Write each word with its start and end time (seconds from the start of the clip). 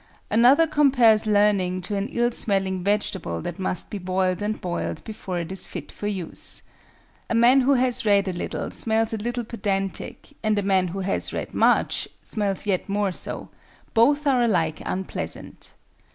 Another 0.31 0.65
compares 0.65 1.27
learning 1.27 1.81
to 1.81 1.95
an 1.95 2.07
ill 2.07 2.31
smelling 2.31 2.83
vegetable 2.83 3.39
that 3.43 3.59
must 3.59 3.91
be 3.91 3.99
boiled 3.99 4.41
and 4.41 4.59
boiled 4.59 5.03
before 5.03 5.37
it 5.37 5.51
is 5.51 5.67
fit 5.67 5.91
for 5.91 6.07
use. 6.07 6.63
A 7.29 7.35
man 7.35 7.61
who 7.61 7.73
has 7.75 8.03
read 8.03 8.27
a 8.27 8.33
little 8.33 8.71
smells 8.71 9.13
a 9.13 9.17
little 9.17 9.43
pedantic, 9.43 10.29
and 10.41 10.57
a 10.57 10.63
man 10.63 10.87
who 10.87 11.01
has 11.01 11.31
read 11.31 11.53
much 11.53 12.07
smells 12.23 12.65
yet 12.65 12.89
more 12.89 13.11
so; 13.11 13.49
both 13.93 14.25
are 14.25 14.41
alike 14.41 14.81
unpleasant. 14.87 15.75